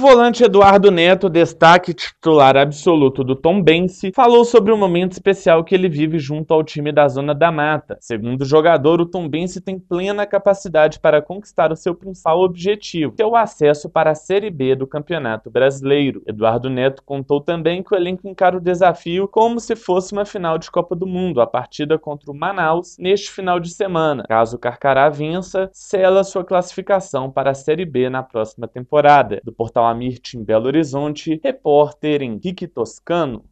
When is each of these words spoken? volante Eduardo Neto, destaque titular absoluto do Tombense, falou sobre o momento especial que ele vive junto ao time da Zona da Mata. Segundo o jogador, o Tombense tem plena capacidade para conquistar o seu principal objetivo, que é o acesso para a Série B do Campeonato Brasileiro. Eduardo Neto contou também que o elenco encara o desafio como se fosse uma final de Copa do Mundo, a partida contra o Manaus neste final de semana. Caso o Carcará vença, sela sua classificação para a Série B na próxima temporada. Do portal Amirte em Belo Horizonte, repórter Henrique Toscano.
volante 0.00 0.42
Eduardo 0.42 0.90
Neto, 0.90 1.28
destaque 1.28 1.92
titular 1.92 2.56
absoluto 2.56 3.22
do 3.22 3.36
Tombense, 3.36 4.10
falou 4.14 4.46
sobre 4.46 4.72
o 4.72 4.76
momento 4.76 5.12
especial 5.12 5.62
que 5.62 5.74
ele 5.74 5.90
vive 5.90 6.18
junto 6.18 6.54
ao 6.54 6.64
time 6.64 6.90
da 6.90 7.06
Zona 7.06 7.34
da 7.34 7.52
Mata. 7.52 7.98
Segundo 8.00 8.40
o 8.40 8.46
jogador, 8.46 8.98
o 8.98 9.06
Tombense 9.06 9.60
tem 9.60 9.78
plena 9.78 10.24
capacidade 10.24 10.98
para 10.98 11.20
conquistar 11.20 11.70
o 11.70 11.76
seu 11.76 11.94
principal 11.94 12.40
objetivo, 12.40 13.12
que 13.12 13.22
é 13.22 13.26
o 13.26 13.36
acesso 13.36 13.90
para 13.90 14.12
a 14.12 14.14
Série 14.14 14.48
B 14.48 14.74
do 14.74 14.86
Campeonato 14.86 15.50
Brasileiro. 15.50 16.22
Eduardo 16.26 16.70
Neto 16.70 17.02
contou 17.04 17.38
também 17.38 17.82
que 17.82 17.94
o 17.94 17.96
elenco 17.96 18.26
encara 18.26 18.56
o 18.56 18.60
desafio 18.60 19.28
como 19.28 19.60
se 19.60 19.76
fosse 19.76 20.14
uma 20.14 20.24
final 20.24 20.56
de 20.56 20.70
Copa 20.70 20.96
do 20.96 21.06
Mundo, 21.06 21.42
a 21.42 21.46
partida 21.46 21.98
contra 21.98 22.30
o 22.30 22.34
Manaus 22.34 22.96
neste 22.98 23.30
final 23.30 23.60
de 23.60 23.68
semana. 23.68 24.24
Caso 24.26 24.56
o 24.56 24.58
Carcará 24.58 25.10
vença, 25.10 25.68
sela 25.74 26.24
sua 26.24 26.42
classificação 26.42 27.30
para 27.30 27.50
a 27.50 27.54
Série 27.54 27.84
B 27.84 28.08
na 28.08 28.22
próxima 28.22 28.66
temporada. 28.66 29.42
Do 29.44 29.52
portal 29.52 29.89
Amirte 29.90 30.36
em 30.36 30.44
Belo 30.44 30.66
Horizonte, 30.66 31.40
repórter 31.42 32.22
Henrique 32.22 32.66
Toscano. 32.68 33.44